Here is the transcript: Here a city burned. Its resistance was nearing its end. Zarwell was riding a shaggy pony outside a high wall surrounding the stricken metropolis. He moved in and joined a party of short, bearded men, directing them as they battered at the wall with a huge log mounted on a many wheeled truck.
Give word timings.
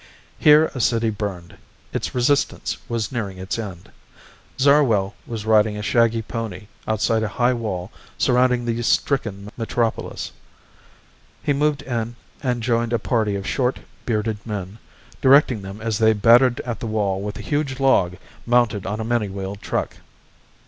Here 0.39 0.71
a 0.73 0.79
city 0.79 1.11
burned. 1.11 1.57
Its 1.93 2.15
resistance 2.15 2.75
was 2.89 3.11
nearing 3.11 3.37
its 3.37 3.59
end. 3.59 3.91
Zarwell 4.57 5.13
was 5.27 5.45
riding 5.45 5.77
a 5.77 5.83
shaggy 5.83 6.23
pony 6.23 6.65
outside 6.87 7.21
a 7.21 7.27
high 7.27 7.53
wall 7.53 7.91
surrounding 8.17 8.65
the 8.65 8.81
stricken 8.81 9.51
metropolis. 9.57 10.31
He 11.43 11.53
moved 11.53 11.83
in 11.83 12.15
and 12.41 12.63
joined 12.63 12.93
a 12.93 12.97
party 12.97 13.35
of 13.35 13.45
short, 13.45 13.81
bearded 14.07 14.39
men, 14.43 14.79
directing 15.21 15.61
them 15.61 15.79
as 15.81 15.99
they 15.99 16.13
battered 16.13 16.61
at 16.61 16.79
the 16.79 16.87
wall 16.87 17.21
with 17.21 17.37
a 17.37 17.43
huge 17.43 17.79
log 17.79 18.17
mounted 18.47 18.87
on 18.87 18.99
a 18.99 19.03
many 19.05 19.29
wheeled 19.29 19.61
truck. 19.61 19.97